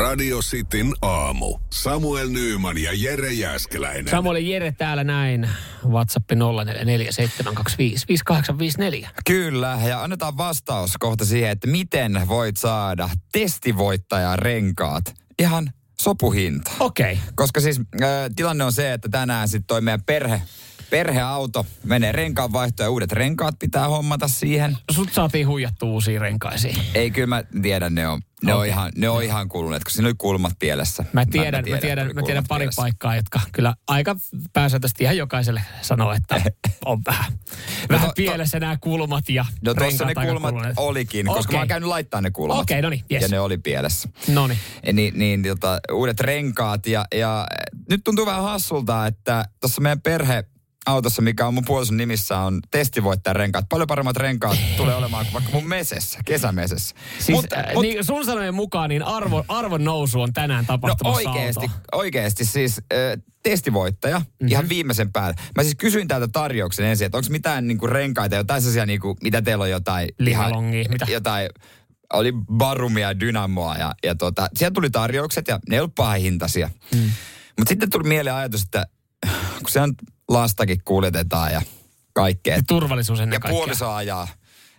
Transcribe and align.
Radio 0.00 0.38
Cityn 0.38 0.94
aamu. 1.02 1.58
Samuel 1.70 2.28
Nyyman 2.28 2.78
ja 2.78 2.90
Jere 2.94 3.32
Jäskeläinen. 3.32 4.08
Samuel 4.08 4.36
ja 4.36 4.42
Jere 4.42 4.72
täällä 4.72 5.04
näin. 5.04 5.48
WhatsApp 5.88 6.30
0447255854. 6.32 6.36
Kyllä, 9.26 9.78
ja 9.88 10.02
annetaan 10.02 10.36
vastaus 10.36 10.90
kohta 10.98 11.24
siihen, 11.24 11.50
että 11.50 11.66
miten 11.66 12.22
voit 12.28 12.56
saada 12.56 13.10
testivoittaja 13.32 14.36
renkaat 14.36 15.14
ihan 15.38 15.72
sopuhinta. 16.00 16.70
Okei. 16.80 17.12
Okay. 17.12 17.24
Koska 17.34 17.60
siis 17.60 17.80
äh, 17.80 18.08
tilanne 18.36 18.64
on 18.64 18.72
se, 18.72 18.92
että 18.92 19.08
tänään 19.08 19.48
sitten 19.48 19.66
toi 19.66 19.80
meidän 19.80 20.02
perhe, 20.02 20.42
perheauto 20.90 21.66
menee 21.84 22.12
renkaanvaihtoon 22.12 22.84
ja 22.86 22.90
uudet 22.90 23.12
renkaat 23.12 23.54
pitää 23.58 23.88
hommata 23.88 24.28
siihen. 24.28 24.78
Sut 24.90 25.12
saatiin 25.12 25.46
huijattu 25.48 25.92
uusiin 25.92 26.20
renkaisiin. 26.20 26.76
Ei, 26.94 27.10
kyllä 27.10 27.26
mä 27.26 27.44
tiedän, 27.62 27.94
ne 27.94 28.08
on, 28.08 28.20
ne 28.42 28.52
on, 28.54 28.58
Okei. 28.60 28.70
ihan, 28.70 28.92
ne 28.96 29.08
on 29.08 29.22
ihan 29.22 29.48
kuluneet, 29.48 29.84
koska 29.84 29.96
siinä 29.96 30.08
oli 30.08 30.14
kulmat 30.18 30.52
pielessä. 30.58 31.04
Mä 31.12 31.26
tiedän, 31.26 31.52
mä 31.54 31.62
tiedän, 31.62 31.74
mä 31.76 31.80
tiedän, 31.80 32.10
mä 32.14 32.22
tiedän 32.22 32.44
pari 32.48 32.62
pielessä. 32.62 32.82
paikkaa, 32.82 33.16
jotka 33.16 33.40
kyllä 33.52 33.74
aika 33.88 34.16
pääsääntöisesti 34.52 35.04
ihan 35.04 35.16
jokaiselle 35.16 35.62
sanoo, 35.82 36.12
että 36.12 36.42
on 36.84 37.02
vähän, 37.06 37.32
vähän 37.90 38.00
to- 38.00 38.06
to- 38.06 38.12
pielessä 38.16 38.60
nämä 38.60 38.76
kulmat 38.80 39.28
ja 39.28 39.44
No 39.64 39.74
tuossa 39.74 40.04
renkaat 40.04 40.26
ne 40.26 40.32
kulmat 40.32 40.50
kuluneet. 40.50 40.74
olikin, 40.76 41.26
koska 41.26 41.40
Okei. 41.40 41.54
mä 41.54 41.60
oon 41.60 41.68
käynyt 41.68 41.88
laittaa 41.88 42.20
ne 42.20 42.30
kulmat. 42.30 42.58
Okei, 42.58 42.82
no 42.82 42.90
niin, 42.90 43.04
yes. 43.12 43.22
Ja 43.22 43.28
ne 43.28 43.40
oli 43.40 43.58
pielessä. 43.58 44.08
Noniin. 44.28 44.58
Ja 44.86 44.92
Niin, 44.92 45.18
niin 45.18 45.42
tota, 45.42 45.78
uudet 45.92 46.20
renkaat 46.20 46.86
ja, 46.86 47.04
ja 47.14 47.46
nyt 47.90 48.00
tuntuu 48.04 48.26
vähän 48.26 48.42
hassulta, 48.42 49.06
että 49.06 49.44
tuossa 49.60 49.80
meidän 49.80 50.00
perhe 50.00 50.44
autossa, 50.86 51.22
mikä 51.22 51.46
on 51.46 51.54
mun 51.54 51.64
puolison 51.64 51.96
nimissä, 51.96 52.38
on 52.38 52.60
testivoittajan 52.70 53.36
renkaat. 53.36 53.64
Paljon 53.68 53.86
paremmat 53.86 54.16
renkaat 54.16 54.58
tulee 54.76 54.94
olemaan 54.94 55.24
kuin 55.26 55.32
vaikka 55.34 55.50
mun 55.52 55.68
mesessä, 55.68 56.18
kesämesessä. 56.24 56.94
Siis 57.18 57.38
Mut- 57.38 57.58
äh, 57.58 57.64
mut- 57.74 57.82
niin 57.82 58.04
sun 58.04 58.24
sanojen 58.24 58.54
mukaan 58.54 58.88
niin 58.88 59.02
arvo, 59.02 59.44
arvon 59.48 59.84
nousu 59.84 60.20
on 60.20 60.32
tänään 60.32 60.64
No 60.64 60.66
tapahtumassa 60.66 61.30
oikeesti, 61.30 61.60
autoon. 61.66 61.80
oikeesti 61.92 62.44
siis 62.44 62.78
äh, 62.78 63.22
testivoittaja, 63.42 64.18
Mhm. 64.18 64.26
mm-hmm. 64.26 64.48
ihan 64.48 64.68
viimeisen 64.68 65.12
päälle. 65.12 65.34
Mä 65.56 65.62
siis 65.62 65.74
kysyin 65.74 66.08
täältä 66.08 66.28
tarjouksen 66.28 66.86
ensin, 66.86 67.04
että 67.06 67.18
onko 67.18 67.28
mitään 67.30 67.66
niinku 67.68 67.86
renkaita, 67.86 68.36
jotain 68.36 68.62
sellaisia 68.62 68.86
niinku, 68.86 69.16
mitä 69.22 69.42
teillä 69.42 69.62
on 69.62 69.70
jotain... 69.70 70.08
Lihalongia, 70.18 70.80
ihan- 70.80 70.92
mitä? 70.92 71.06
Jotain, 71.08 71.48
oli 72.12 72.32
barumia 72.52 73.20
dynamoa 73.20 73.76
ja, 73.76 73.94
ja 74.04 74.14
tota, 74.14 74.48
sieltä 74.54 74.74
tuli 74.74 74.90
tarjoukset 74.90 75.48
ja 75.48 75.60
ne 75.68 75.76
ei 75.76 75.80
ollut 75.80 75.94
pahahintaisia. 75.94 76.70
Mm. 76.94 77.10
Mutta 77.58 77.68
sitten 77.68 77.90
tuli 77.90 78.08
mieleen 78.08 78.36
ajatus, 78.36 78.62
että 78.62 78.84
kun 79.58 79.68
se 79.70 79.80
on 79.80 79.94
lastakin 80.30 80.80
kuljetetaan 80.84 81.52
ja 81.52 81.62
kaikkea. 82.12 82.56
Ja 82.56 82.62
turvallisuus 82.68 83.20
ennen 83.20 83.36
Ja 83.36 83.40
kaikkea. 83.40 83.58
puoliso 83.58 83.90
ajaa. 83.92 84.28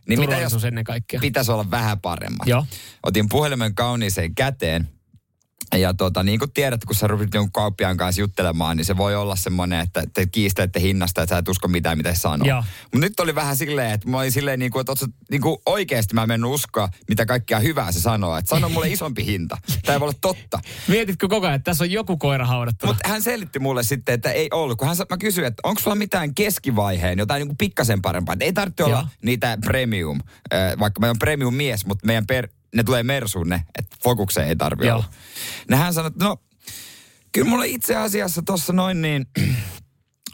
Niin 0.07 0.19
mitä 0.19 0.37
jos 0.39 0.65
ennen 0.65 0.83
kaikkea. 0.83 1.19
pitäisi 1.19 1.51
olla 1.51 1.71
vähän 1.71 1.99
paremmat? 1.99 2.47
Joo. 2.47 2.65
Otin 3.03 3.29
puhelimen 3.29 3.75
kauniiseen 3.75 4.35
käteen. 4.35 4.89
Ja 5.77 5.93
tota, 5.93 6.23
niin 6.23 6.39
kuin 6.39 6.51
tiedät, 6.51 6.85
kun 6.85 6.95
sä 6.95 7.07
rupit 7.07 7.33
jonkun 7.33 7.51
kauppiaan 7.51 7.97
kanssa 7.97 8.21
juttelemaan, 8.21 8.77
niin 8.77 8.85
se 8.85 8.97
voi 8.97 9.15
olla 9.15 9.35
semmoinen, 9.35 9.79
että 9.79 10.03
te 10.13 10.25
kiistelette 10.25 10.79
hinnasta, 10.79 11.21
että 11.21 11.35
sä 11.35 11.37
et 11.37 11.47
usko 11.47 11.67
mitään, 11.67 11.97
mitä 11.97 12.13
se 12.13 12.19
sanoo. 12.19 12.45
Mutta 12.81 12.99
nyt 12.99 13.19
oli 13.19 13.35
vähän 13.35 13.55
silleen, 13.55 13.91
että 13.91 14.09
mä 14.09 14.17
olin 14.17 14.31
silleen, 14.31 14.59
niin 14.59 14.71
kuin, 14.71 14.81
että 14.81 14.95
sä- 14.95 15.05
niin 15.31 15.41
kuin 15.41 15.57
oikeasti 15.65 16.13
mä 16.13 16.27
en 16.33 16.45
uskoa, 16.45 16.89
mitä 17.09 17.25
kaikkea 17.25 17.59
hyvää 17.59 17.91
se 17.91 17.99
sanoo. 17.99 18.37
Että 18.37 18.49
sano 18.49 18.69
mulle 18.69 18.89
isompi 18.89 19.25
hinta. 19.25 19.57
Tämä 19.85 19.93
ei 19.93 19.99
voi 19.99 20.05
olla 20.05 20.17
totta. 20.21 20.59
Mietitkö 20.87 21.27
koko 21.27 21.45
ajan, 21.45 21.55
että 21.55 21.71
tässä 21.71 21.83
on 21.83 21.91
joku 21.91 22.17
koira 22.17 22.45
haudattuna? 22.45 22.93
Mutta 22.93 23.09
hän 23.09 23.21
selitti 23.21 23.59
mulle 23.59 23.83
sitten, 23.83 24.15
että 24.15 24.31
ei 24.31 24.47
ollut. 24.51 24.77
Kun 24.77 24.87
hän, 24.87 24.97
mä 25.09 25.17
kysyin, 25.17 25.47
että 25.47 25.61
onko 25.63 25.81
sulla 25.81 25.95
mitään 25.95 26.35
keskivaiheen, 26.35 27.19
jotain 27.19 27.39
niin 27.39 27.47
kuin 27.47 27.57
pikkasen 27.57 28.01
parempaa. 28.01 28.33
Että 28.33 28.45
ei 28.45 28.53
tarvitse 28.53 28.83
olla 28.83 29.07
niitä 29.21 29.57
premium, 29.65 30.19
vaikka 30.79 30.99
mä 30.99 31.07
oon 31.07 31.19
premium 31.19 31.53
mies, 31.53 31.85
mutta 31.85 32.05
meidän 32.05 32.27
per, 32.27 32.47
ne 32.75 32.83
tulee 32.83 33.03
Mersuun 33.03 33.49
ne, 33.49 33.63
että 33.79 33.95
Fokukseen 34.03 34.47
ei 34.47 34.55
tarvi 34.55 34.87
Joo. 34.87 34.95
olla. 34.95 35.05
Ja 35.69 35.77
hän 35.77 35.93
sanoi, 35.93 36.07
että 36.07 36.25
no, 36.25 36.37
kyllä 37.31 37.49
mulla 37.49 37.63
itse 37.63 37.95
asiassa 37.95 38.41
tuossa 38.45 38.73
noin 38.73 39.01
niin, 39.01 39.25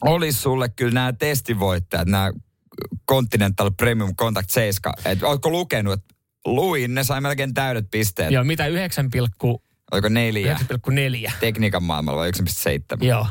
olisi 0.02 0.40
sulle 0.40 0.70
kyllä 0.70 0.94
nämä 0.94 1.14
testivoittajat, 1.14 2.08
nämä 2.08 2.32
Continental 3.10 3.72
Premium 3.72 4.16
Contact 4.16 4.50
7. 4.50 4.94
Että 5.06 5.28
ootko 5.28 5.50
lukenut, 5.50 5.94
että 5.94 6.16
luin, 6.46 6.96
ne 6.96 7.04
sai 7.04 7.22
melkein 7.22 7.54
täydet 7.54 7.86
pisteet. 7.92 8.32
Joo, 8.32 8.44
mitä 8.44 8.68
9,4? 8.68 8.72
Oliko 9.92 10.10
neljä 10.10 10.58
9,4. 11.28 11.32
tekniikan 11.40 11.84
maailmalla 11.84 12.20
vai 12.20 12.32
1,7? 12.32 13.06
Joo. 13.06 13.28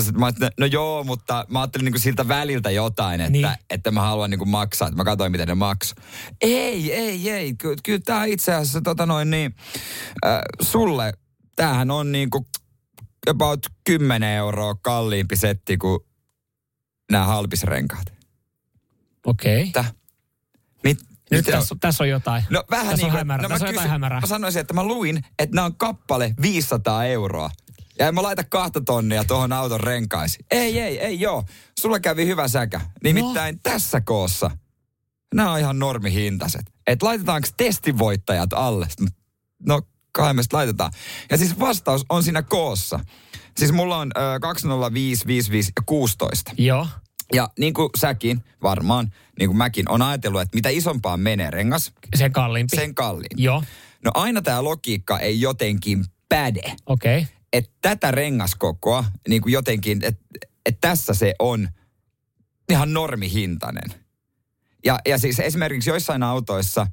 Sitten 0.00 0.20
mä, 0.20 0.28
että 0.28 0.44
mä, 0.44 0.50
no 0.60 0.66
joo, 0.66 1.04
mutta 1.04 1.46
mä 1.48 1.60
ajattelin 1.60 1.84
niinku 1.84 1.98
siltä 1.98 2.28
väliltä 2.28 2.70
jotain, 2.70 3.20
että, 3.20 3.32
Niin. 3.32 3.42
niin. 3.42 3.56
että 3.70 3.90
mä 3.90 4.00
haluan 4.00 4.30
niinku 4.30 4.44
maksaa, 4.46 4.88
että 4.88 4.96
mä 4.96 5.04
katsoin, 5.04 5.32
miten 5.32 5.48
ne 5.48 5.54
maksaa. 5.54 6.04
Ei, 6.40 6.92
ei, 6.92 7.30
ei. 7.30 7.54
Ky, 7.58 7.76
kyllä 7.84 8.00
tää 8.04 8.24
itse 8.24 8.54
asiassa 8.54 8.80
tota 8.80 9.06
noin 9.06 9.30
niin, 9.30 9.54
äh, 10.26 10.40
sulle, 10.62 11.12
tämähän 11.56 11.90
on 11.90 12.12
niinku 12.12 12.46
about 13.30 13.66
10 13.84 14.28
euroa 14.32 14.74
kalliimpi 14.74 15.36
setti 15.36 15.76
kuin 15.76 16.00
nämä 17.12 17.24
halpisrenkaat. 17.24 18.12
Okei. 19.26 19.68
Okay. 19.68 19.84
Mit, 20.84 20.98
Nyt 21.30 21.46
mitä- 21.46 21.58
tässä, 21.58 21.76
tässä 21.80 22.04
on 22.04 22.08
jotain. 22.08 22.44
No 22.50 22.64
vähän 22.70 22.86
tässä 22.86 22.96
niin 22.96 23.04
on 23.06 23.10
kuin, 23.10 23.18
hämärä. 23.18 23.42
no, 23.42 23.48
tässä 23.48 23.66
on 23.66 23.74
jotain 23.74 23.90
hämärää. 23.90 24.20
mä 24.20 24.26
sanoisin, 24.26 24.60
että 24.60 24.74
mä 24.74 24.84
luin, 24.84 25.16
että 25.38 25.54
nämä 25.56 25.64
on 25.64 25.76
kappale 25.76 26.34
500 26.42 27.04
euroa. 27.04 27.50
Ja 27.98 28.08
en 28.08 28.14
mä 28.14 28.22
laita 28.22 28.44
kahta 28.44 28.80
tonnia 28.80 29.24
tuohon 29.24 29.52
auton 29.52 29.80
renkaisiin. 29.80 30.46
Ei, 30.50 30.80
ei, 30.80 30.98
ei 30.98 31.20
joo. 31.20 31.44
Sulla 31.80 32.00
kävi 32.00 32.26
hyvä 32.26 32.48
säkä. 32.48 32.80
Nimittäin 33.04 33.54
no. 33.54 33.60
tässä 33.62 34.00
koossa. 34.00 34.50
Nämä 35.34 35.52
on 35.52 35.58
ihan 35.58 35.78
normihintaiset. 35.78 36.62
Että 36.86 37.06
laitetaanko 37.06 37.48
testivoittajat 37.56 38.52
alle? 38.52 38.88
No 39.66 39.82
sit 40.40 40.52
laitetaan. 40.52 40.92
Ja 41.30 41.36
siis 41.38 41.60
vastaus 41.60 42.04
on 42.08 42.22
siinä 42.22 42.42
koossa. 42.42 43.00
Siis 43.56 43.72
mulla 43.72 43.96
on 43.96 44.10
ö, 44.16 44.40
205, 44.40 45.26
55 45.26 45.72
ja 45.76 45.82
16. 45.86 46.52
Joo. 46.58 46.86
Ja 47.32 47.50
niin 47.58 47.74
kuin 47.74 47.88
säkin 47.96 48.44
varmaan, 48.62 49.12
niin 49.38 49.48
kuin 49.48 49.56
mäkin, 49.56 49.90
on 49.90 50.02
ajatellut, 50.02 50.40
että 50.40 50.56
mitä 50.56 50.68
isompaan 50.68 51.20
menee 51.20 51.50
rengas, 51.50 51.92
Sen 52.16 52.32
kalliimpi. 52.32 52.76
sen 52.76 52.94
kalliin. 52.94 53.36
Joo. 53.36 53.62
No 54.04 54.10
aina 54.14 54.42
tämä 54.42 54.64
logiikka 54.64 55.18
ei 55.18 55.40
jotenkin 55.40 56.04
päde. 56.28 56.76
Okei. 56.86 57.18
Okay. 57.18 57.37
Että 57.52 57.70
tätä 57.82 58.10
rengaskokoa, 58.10 59.04
niin 59.28 59.42
kuin 59.42 59.52
jotenkin, 59.52 59.98
että 60.04 60.24
et 60.66 60.80
tässä 60.80 61.14
se 61.14 61.34
on 61.38 61.68
ihan 62.68 62.92
normihintainen. 62.92 63.94
Ja, 64.84 64.98
ja 65.06 65.18
siis 65.18 65.40
esimerkiksi 65.40 65.90
joissain 65.90 66.22
autoissa 66.22 66.86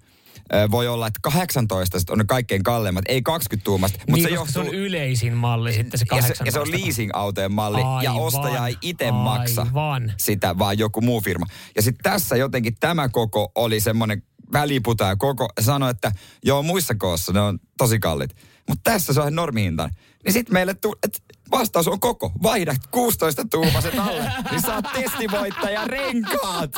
voi 0.71 0.88
olla, 0.88 1.07
että 1.07 1.19
18 1.23 1.99
sit 1.99 2.09
on 2.09 2.17
ne 2.17 2.23
kaikkein 2.27 2.63
kalleimmat, 2.63 3.05
ei 3.07 3.21
20 3.21 3.63
tuumasta. 3.63 3.99
Mutta 3.99 4.13
Niin, 4.13 4.23
se 4.23 4.29
johtuu, 4.29 4.53
se 4.53 4.59
on 4.59 4.75
yleisin 4.75 5.33
malli 5.33 5.73
sitten 5.73 5.99
se 5.99 6.05
ja, 6.11 6.21
se, 6.21 6.27
18. 6.33 6.43
ja 6.45 6.51
se 6.51 6.59
on 6.59 6.72
leasing-autojen 6.72 7.51
malli, 7.51 7.79
ja 7.81 8.11
Aivan, 8.11 8.17
ostaja 8.17 8.67
ei 8.67 8.77
itse 8.81 9.11
maksa 9.11 9.67
sitä, 10.17 10.57
vaan 10.57 10.77
joku 10.77 11.01
muu 11.01 11.22
firma. 11.22 11.45
Ja 11.75 11.81
sitten 11.81 12.03
tässä 12.03 12.35
jotenkin 12.35 12.75
tämä 12.79 13.09
koko 13.09 13.51
oli 13.55 13.79
semmoinen 13.79 14.23
väliputa 14.53 15.03
ja 15.03 15.16
koko 15.16 15.49
sanoi, 15.61 15.91
että 15.91 16.11
joo, 16.43 16.63
muissa 16.63 16.95
koossa 16.95 17.33
ne 17.33 17.41
on 17.41 17.59
tosi 17.77 17.99
kallit. 17.99 18.35
Mutta 18.68 18.92
tässä 18.92 19.14
se 19.14 19.20
on 19.20 19.24
ihan 19.24 19.36
normihintainen. 19.36 19.96
Niin 20.24 20.34
sitten 20.34 20.53
meille 20.53 20.74
tuli, 20.74 20.96
että 21.03 21.20
vastaus 21.52 21.88
on 21.88 22.00
koko. 22.00 22.31
Vaihda 22.44 22.76
16 22.92 23.46
tuumaset 23.52 24.00
alle, 24.00 24.32
niin 24.52 24.62
saat 24.62 24.85
testivoittaja 24.94 25.88
renkaat. 25.88 26.72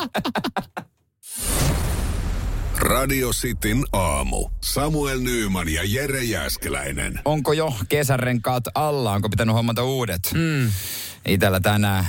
Radio 2.78 3.30
Cityn 3.30 3.84
aamu. 3.92 4.48
Samuel 4.60 5.20
Nyyman 5.20 5.68
ja 5.68 5.82
Jere 5.84 6.24
Jäskeläinen. 6.24 7.20
Onko 7.24 7.52
jo 7.52 7.74
kesärenkaat 7.88 8.64
alla? 8.74 9.12
Onko 9.12 9.28
pitänyt 9.28 9.54
hommata 9.54 9.84
uudet? 9.84 10.30
Mm. 10.34 10.70
Itellä 11.26 11.60
tänään 11.60 12.06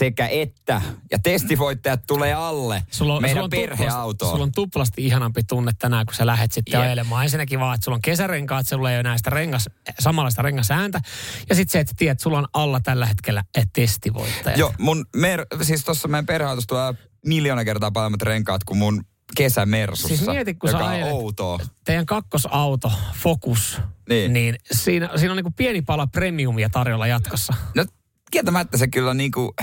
sekä 0.00 0.26
että. 0.28 0.82
Ja 1.10 1.18
testivoittajat 1.18 2.00
tulee 2.06 2.34
alle 2.34 2.82
Sulla 2.90 3.14
on, 3.14 3.22
meidän 3.22 3.34
sulla 3.36 3.44
on 3.44 3.50
perheautoon. 3.50 4.08
Tuplasti, 4.16 4.32
sulla 4.32 4.42
on 4.44 4.52
tuplasti 4.52 5.06
ihanampi 5.06 5.42
tunne 5.42 5.72
tänään, 5.78 6.06
kun 6.06 6.14
sä 6.14 6.26
lähet 6.26 6.52
sitten 6.52 6.72
Jep. 6.72 6.82
ajelemaan. 6.82 7.24
Ensinnäkin 7.24 7.60
vaan, 7.60 7.74
että 7.74 7.84
sulla 7.84 7.94
on 7.96 8.02
kesärenkaat, 8.02 8.68
sulla 8.68 8.90
ei 8.90 8.96
ole 8.96 9.02
näistä 9.02 9.30
rengas, 9.30 9.68
samanlaista 9.98 10.42
rengasääntä. 10.42 11.00
Ja 11.48 11.54
sitten 11.54 11.72
se, 11.72 11.80
että 11.80 11.92
tiedät, 11.96 12.12
että 12.12 12.22
sulla 12.22 12.38
on 12.38 12.46
alla 12.52 12.80
tällä 12.80 13.06
hetkellä 13.06 13.44
et 13.54 13.68
testivoittajat. 13.72 14.58
Joo, 14.58 14.74
mun 14.78 15.06
mer, 15.16 15.46
siis 15.62 15.84
tuossa 15.84 16.08
meidän 16.08 16.26
perheautossa 16.26 16.68
tulee 16.68 16.94
miljoona 17.26 17.64
kertaa 17.64 17.90
paremmat 17.90 18.22
renkaat 18.22 18.64
kuin 18.64 18.78
mun 18.78 19.04
kesämersussa, 19.36 20.08
Siis 20.08 20.26
mieti, 20.26 20.54
kun 20.54 20.70
joka 20.70 20.84
on 20.84 20.90
ajelet- 20.90 21.12
outoa. 21.12 21.58
teidän 21.84 22.06
kakkosauto, 22.06 22.92
Focus, 23.14 23.80
Niin. 24.08 24.32
niin 24.32 24.56
siinä, 24.72 25.08
siinä 25.16 25.32
on 25.32 25.36
niinku 25.36 25.52
pieni 25.56 25.82
pala 25.82 26.06
premiumia 26.06 26.70
tarjolla 26.70 27.06
jatkossa. 27.06 27.54
No 27.74 27.84
kieltämättä 28.30 28.78
se 28.78 28.88
kyllä 28.88 29.14
niinku, 29.14 29.54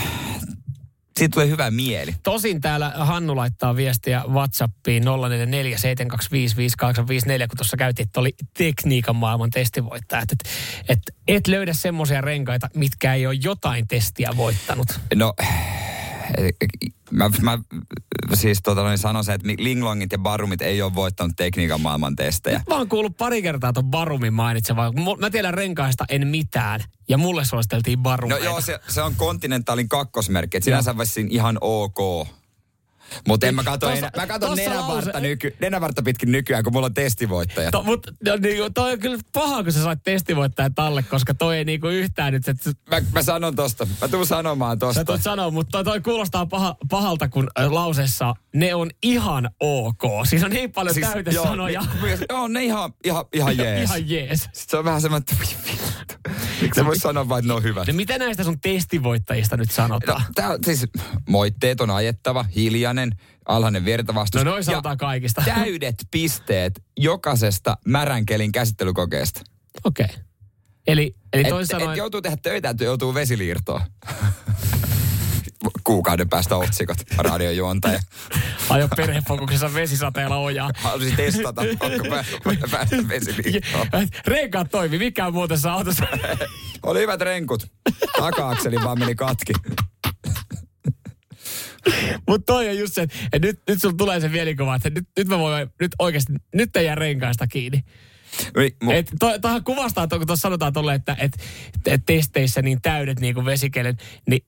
siitä 1.18 1.34
tulee 1.34 1.48
hyvä 1.48 1.72
mieli. 1.72 2.16
Tosin 2.24 2.62
täällä 2.62 2.94
Hannu 2.96 3.36
laittaa 3.36 3.76
viestiä 3.76 4.24
WhatsAppiin 4.28 5.04
0447255854, 5.04 5.08
kun 7.48 7.58
tuossa 7.58 7.78
käytiin, 7.78 8.06
että 8.06 8.20
oli 8.20 8.36
tekniikan 8.58 9.16
maailman 9.16 9.50
testivoittaja. 9.50 10.22
Että 10.22 10.36
et, 10.40 10.50
et, 10.90 11.00
et 11.28 11.48
löydä 11.48 11.74
semmoisia 11.74 12.22
renkaita, 12.22 12.70
mitkä 12.74 13.14
ei 13.14 13.28
ole 13.28 13.38
jotain 13.44 13.88
testiä 13.88 14.30
voittanut. 14.38 14.88
No, 15.16 15.34
mä, 17.12 17.30
mä 17.42 17.60
siis 18.34 18.60
tota, 18.64 18.84
noin 18.84 18.98
sanoisin, 18.98 19.34
että 19.34 19.48
Linglongit 19.58 20.12
ja 20.12 20.18
Barumit 20.18 20.62
ei 20.62 20.82
ole 20.82 20.96
voittanut 20.96 21.36
tekniikan 21.36 21.82
maailman 21.82 22.16
testejä. 22.16 22.62
Mä 22.70 22.76
oon 22.76 22.90
kuullut 22.90 23.18
pari 23.18 23.42
kertaa 23.42 23.74
ton 23.74 23.86
Barumin 23.86 24.34
mainitsevan. 24.34 24.94
Mä 25.20 25.30
tiedän 25.30 25.54
renkaista 25.54 26.06
en 26.10 26.28
mitään. 26.28 26.84
Ja 27.10 27.18
mulle 27.18 27.46
suositeltiin 27.46 28.00
No 28.00 28.04
Barumeita. 28.04 28.46
joo, 28.46 28.62
se, 28.62 28.80
se 28.88 29.02
on 29.02 29.16
Continentalin 29.16 29.90
kakkosmerkki, 29.90 30.58
että 30.58 30.66
sinänsä 30.66 30.98
vissiin 30.98 31.28
ihan 31.32 31.58
ok. 31.62 32.28
Mutta 33.28 33.48
en 33.48 33.56
mä 33.56 33.64
katso, 33.64 33.88
Tossa- 33.88 33.98
enää, 33.98 34.12
mä 34.16 34.28
katson 34.28 34.50
tossa 34.50 34.70
nenävartta, 34.70 35.12
lause- 35.14 35.20
nyky, 35.22 35.56
nenävartta 35.62 36.02
pitkin 36.02 36.32
nykyään, 36.32 36.64
kun 36.64 36.74
mulla 36.74 36.86
on 36.86 36.94
testivoittajat. 36.94 37.72
To, 37.72 37.84
mut, 37.84 38.08
no, 38.26 38.36
niin, 38.36 38.74
toi 38.74 38.92
on 38.94 39.00
kyllä 39.00 39.18
paha, 39.34 39.64
kun 39.64 39.72
sä 39.72 39.84
sait 39.84 40.00
testivoittajan 40.04 40.76
talle, 40.76 41.04
koska 41.04 41.34
toi 41.34 41.58
ei 41.58 41.66
niinku 41.66 41.88
yhtään 41.88 42.34
nyt, 42.34 42.48
että 42.48 42.72
Mä, 42.90 43.02
mä 43.14 43.22
sanon 43.24 43.56
tosta, 43.56 43.88
mä 44.02 44.08
tuun 44.08 44.26
sanomaan 44.28 44.76
Sä 44.76 44.80
tosta. 44.80 45.06
tulet 45.06 45.24
sanoa, 45.24 45.52
mutta 45.52 45.72
toi, 45.72 45.84
toi 45.84 46.02
kuulostaa 46.02 46.46
paha, 46.46 46.76
pahalta, 46.90 47.30
kun 47.30 47.48
lauseessa 47.70 48.36
ne 48.56 48.76
on 48.76 48.90
ihan 49.04 49.50
ok. 49.60 50.02
Siinä 50.30 50.46
on 50.46 50.52
niin 50.52 50.72
paljon 50.72 50.94
siis, 50.94 51.08
täytesanoja. 51.08 51.82
Niin, 52.02 52.18
joo, 52.30 52.48
ne 52.48 52.64
ihan, 52.64 52.94
ihan, 53.04 53.26
ihan 53.34 53.58
jees. 53.64 53.84
ihan 53.90 54.10
jees. 54.10 54.40
Sitten 54.40 54.62
se 54.68 54.78
on 54.78 54.86
vähän 54.86 55.02
semmoinen, 55.02 55.26
että. 55.32 55.77
Miksi 56.62 56.80
sä 56.80 56.86
vois 56.86 56.98
sanoa 57.00 57.30
vain, 57.30 57.40
että 57.40 57.48
ne 57.48 57.54
on 57.54 57.64
hyvät? 57.64 57.88
No 57.88 57.94
mitä 57.94 58.18
näistä 58.18 58.44
sun 58.44 58.60
testivoittajista 58.60 59.58
nyt 59.58 59.70
No, 59.70 59.74
sanotaan? 59.74 60.24
tää, 60.36 60.50
on 60.50 60.60
siis 60.66 60.86
moitteet 61.30 61.82
on 61.82 61.90
ajettava, 61.90 62.46
hiljainen, 62.56 63.12
alhainen 63.46 63.86
virtavastus. 63.86 64.44
No 64.44 64.52
noin 64.52 64.64
sanotaan 64.64 64.98
kaikista. 64.98 65.42
täydet 65.56 65.96
pisteet 66.12 66.84
jokaisesta 66.98 67.78
märänkelin 67.86 68.52
käsittelykokeesta. 68.52 69.42
Okei. 69.84 70.06
Okay. 70.06 70.18
Eli, 70.88 71.16
eli 71.34 71.42
Et, 71.44 71.50
toisin 71.50 71.76
et 71.76 71.82
sanoen, 71.82 71.98
joutuu 71.98 72.22
tehdä 72.22 72.38
töitä, 72.42 72.70
että 72.70 72.84
joutuu 72.84 73.14
vesiliirtoon. 73.14 73.82
Kuukauden 75.84 76.30
päästä 76.30 76.56
otsikot, 76.56 76.98
radiojuontaja. 77.18 78.00
Ajo 78.70 78.88
perhefokuksessa 78.96 79.74
vesisateella 79.74 80.38
ojaa. 80.38 80.70
Haluaisin 80.78 81.16
testata, 81.16 81.62
onko 81.62 82.06
pää- 82.10 82.26
päästä 82.72 82.96
vesiliirtoon. 83.10 83.88
Renkaat 84.28 84.72
toimi, 84.72 84.98
mikä 84.98 85.28
on 85.28 85.34
muuten 85.34 85.58
tässä 85.58 85.74
autossa? 85.74 86.06
Oli 86.84 87.00
hyvät 87.00 87.22
renkut. 87.22 87.68
Taka-akseli 88.20 88.76
vaan 88.84 89.00
meni 89.00 89.16
katki. 89.16 89.54
Mutta 92.28 92.46
toi 92.54 92.70
on 92.70 92.78
just 92.78 92.94
se, 92.94 93.02
että 93.02 93.48
nyt, 93.48 93.60
nyt 93.70 93.82
sulla 93.82 93.96
tulee 93.98 94.20
se 94.20 94.30
mielikuva, 94.30 94.76
että 94.76 94.90
nyt, 94.90 95.08
nyt 95.18 95.28
mä 95.28 95.38
voin, 95.40 95.70
nyt 95.82 95.92
oikeasti, 96.00 96.34
nyt 96.56 96.76
ei 96.76 96.86
jää 96.86 96.96
renkaista 96.96 97.48
kiinni. 97.48 97.84
Oi, 98.58 98.76
mu- 98.84 98.92
Et 98.92 99.12
to, 99.20 99.40
tohan 99.40 99.64
kuvastaa, 99.64 100.04
että 100.04 100.18
kun 100.18 100.28
tuossa 100.28 100.42
sanotaan 100.42 100.74
tolle, 100.74 100.94
että 100.94 101.16
et, 101.20 101.32
et 101.86 102.02
testeissä 102.06 102.62
niin 102.62 102.82
täydet 102.82 103.20
niin 103.20 103.34
kuin 103.34 103.46
vesikelen, 103.46 103.98
niin 104.30 104.46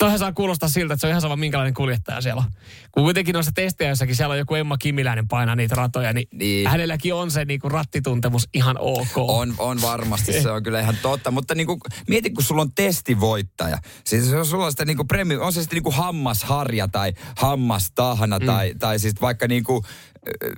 toihan 0.00 0.18
saa 0.18 0.32
kuulostaa 0.32 0.68
siltä, 0.68 0.94
että 0.94 1.00
se 1.00 1.06
on 1.06 1.10
ihan 1.10 1.20
sama 1.20 1.36
minkälainen 1.36 1.74
kuljettaja 1.74 2.20
siellä 2.20 2.42
on. 2.46 2.52
Kun 2.92 3.02
kuitenkin 3.02 3.32
noissa 3.32 3.52
testejässäkin 3.54 4.16
siellä 4.16 4.32
on 4.32 4.38
joku 4.38 4.54
Emma 4.54 4.78
Kimiläinen 4.78 5.28
painaa 5.28 5.56
niitä 5.56 5.74
ratoja, 5.74 6.12
niin, 6.12 6.28
Niin. 6.32 6.38
niin. 6.38 6.68
hänelläkin 6.68 7.14
on 7.14 7.30
se 7.30 7.44
niin 7.44 7.60
kuin 7.60 7.70
rattituntemus 7.70 8.48
ihan 8.54 8.76
ok. 8.80 9.16
On, 9.16 9.54
on 9.58 9.82
varmasti, 9.82 10.42
se 10.42 10.50
on 10.50 10.62
kyllä 10.62 10.80
ihan 10.80 10.96
totta. 11.02 11.30
Mutta 11.30 11.54
niinku, 11.54 11.78
mieti, 12.08 12.30
kun 12.30 12.44
sulla 12.44 12.62
on 12.62 12.72
testivoittaja. 12.74 13.78
Siis 14.04 14.30
se 14.30 14.36
on 14.36 14.46
sulla 14.46 14.64
on 14.64 14.70
sitä 14.70 14.84
niinku 14.84 15.04
premium, 15.04 15.42
on 15.42 15.52
se 15.52 15.60
sitten 15.60 15.76
niinku 15.76 15.90
hammasharja 15.90 16.88
tai 16.88 17.12
hammastahna 17.36 18.38
mm. 18.38 18.46
tai, 18.46 18.74
tai 18.78 18.98
siis 18.98 19.14
vaikka 19.20 19.48
niinku 19.48 19.84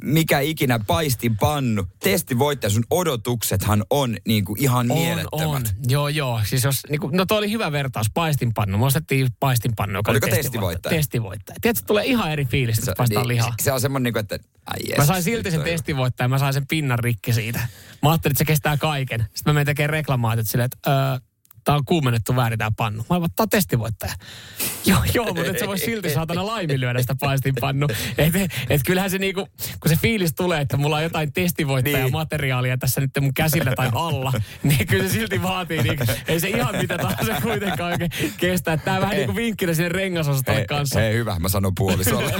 mikä 0.04 0.40
ikinä 0.40 0.80
paistin 0.86 1.36
pannu. 1.36 1.86
Testivoittaja, 2.00 2.70
sun 2.70 2.84
odotuksethan 2.90 3.84
on 3.90 4.16
niinku 4.26 4.56
ihan 4.58 4.90
On, 4.90 4.98
mielettömät. 4.98 5.46
on. 5.46 5.62
Joo, 5.88 6.08
joo. 6.08 6.40
Siis 6.44 6.64
jos, 6.64 6.80
niin 6.88 7.00
kuin, 7.00 7.16
no 7.16 7.26
toi 7.26 7.38
oli 7.38 7.50
hyvä 7.50 7.72
vertaus, 7.72 8.06
paistinpannu. 8.14 8.78
Me 8.78 8.84
ostettiin 8.84 9.28
paistinpannu, 9.40 9.98
joka 9.98 10.10
Oliko 10.10 10.26
oli 10.26 10.36
testivoittaja? 10.36 10.96
Testivoittaja. 10.96 11.56
Tiedätkö, 11.60 11.84
tulee 11.86 12.04
ihan 12.04 12.32
eri 12.32 12.44
fiilis, 12.44 12.78
että 12.78 12.94
paistaa 12.96 13.28
lihaa. 13.28 13.48
niin, 13.48 13.54
se 13.64 13.72
on 13.72 13.80
semmoinen, 13.80 14.02
niinku, 14.04 14.18
että 14.18 14.38
ai 14.66 14.78
jes, 14.88 14.98
Mä 14.98 15.04
sain 15.04 15.22
silti 15.22 15.50
sen 15.50 15.60
on- 15.60 15.64
testivoittajan, 15.64 16.30
mä 16.30 16.38
sain 16.38 16.54
sen 16.54 16.66
pinnan 16.66 16.98
rikki 16.98 17.32
siitä. 17.32 17.58
Mä 18.02 18.10
ajattelin, 18.10 18.32
että 18.32 18.38
se 18.38 18.44
kestää 18.44 18.76
kaiken. 18.76 19.20
Sitten 19.20 19.42
mä 19.46 19.52
menin 19.52 19.66
tekemään 19.66 19.90
reklamaatiot 19.90 20.48
silleen, 20.48 20.68
että 20.74 20.90
öö, 21.12 21.18
tää 21.64 21.74
on 21.74 21.84
kuumennettu 21.84 22.36
väärin 22.36 22.58
tää 22.58 22.70
pannu. 22.76 23.06
Mä 23.10 23.16
olin, 23.16 23.28
tää 23.36 23.44
on 23.44 23.48
testivoittaja. 23.48 24.12
joo, 24.86 24.98
joo, 25.14 25.26
mutta 25.26 25.44
et 25.50 25.58
sä 25.58 25.66
voi 25.66 25.78
silti 25.78 26.10
saatana 26.10 26.46
laiminlyödä 26.46 27.00
sitä 27.00 27.14
paistinpannu. 27.20 27.86
Et, 28.18 28.34
et 28.70 28.80
kyllähän 28.86 29.10
se 29.10 29.18
niinku, 29.18 29.48
kun 29.80 29.88
se 29.88 29.96
fiilis 29.96 30.34
tulee, 30.34 30.60
että 30.60 30.76
mulla 30.76 30.96
on 30.96 31.02
jotain 31.02 31.32
testivoittaja 31.32 31.98
Niin. 31.98 32.12
materiaalia 32.12 32.78
tässä 32.78 33.00
nyt 33.00 33.10
mun 33.20 33.34
käsillä 33.34 33.72
tai 33.76 33.90
alla, 33.92 34.32
niin 34.62 34.86
kyllä 34.86 35.04
se 35.04 35.10
silti 35.10 35.42
vaatii, 35.42 35.82
niinku, 35.82 36.04
ei 36.28 36.40
se 36.40 36.48
ihan 36.48 36.76
mitä 36.76 36.98
tahansa 36.98 37.40
kuitenkaan 37.42 37.92
oikein 37.92 38.10
kestää. 38.36 38.76
Tää 38.76 39.00
vähän 39.00 39.16
niin 39.16 39.26
kuin 39.26 39.36
vinkkinä 39.36 39.74
sinne 39.74 39.88
rengasosastolle 39.88 40.58
Hei, 40.58 40.66
kanssa. 40.66 41.00
hei, 41.00 41.14
hyvä, 41.14 41.38
mä 41.38 41.48
sanon 41.48 41.72
puolisolle. 41.74 42.32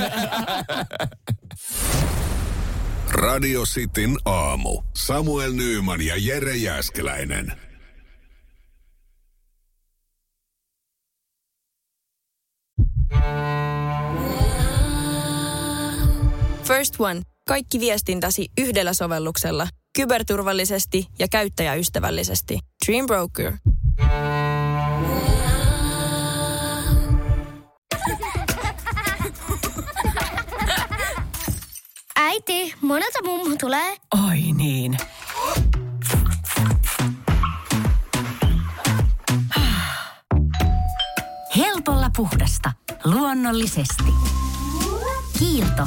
Radio 3.11 3.63
Cityn 3.63 4.17
aamu. 4.25 4.83
Samuel 4.97 5.53
Nyyman 5.53 6.01
ja 6.03 6.15
Jere 6.19 6.57
Jäskeläinen. 6.57 7.53
First 16.77 16.95
One. 16.99 17.23
Kaikki 17.49 17.81
viestintäsi 17.81 18.49
yhdellä 18.61 18.95
sovelluksella. 18.95 19.69
Kyberturvallisesti 19.97 21.07
ja 21.19 21.29
käyttäjäystävällisesti. 21.29 22.59
Dream 22.87 23.07
Broker. 23.07 23.53
Äiti, 32.17 32.75
monelta 32.81 33.23
mummu 33.25 33.57
tulee? 33.61 33.97
Oi 34.29 34.41
niin. 34.55 34.97
Helpolla 41.57 42.11
puhdasta. 42.17 42.73
Luonnollisesti. 43.05 44.13
Kiilto. 45.39 45.87